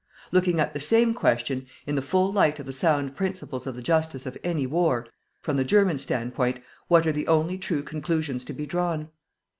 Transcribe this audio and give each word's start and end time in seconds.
Looking 0.31 0.59
at 0.59 0.73
the 0.73 0.79
same 0.79 1.13
question, 1.13 1.67
in 1.85 1.93
the 1.93 2.01
full 2.01 2.33
light 2.33 2.57
of 2.57 2.65
the 2.65 2.73
sound 2.73 3.15
principles 3.15 3.67
of 3.67 3.75
the 3.75 3.83
justice 3.83 4.25
of 4.25 4.35
any 4.43 4.65
war, 4.65 5.05
from 5.43 5.57
the 5.57 5.63
German 5.63 5.99
standpoint, 5.99 6.59
what 6.87 7.05
are 7.05 7.11
the 7.11 7.27
only 7.27 7.59
true 7.59 7.83
conclusions 7.83 8.43
to 8.45 8.53
be 8.53 8.65
drawn? 8.65 9.09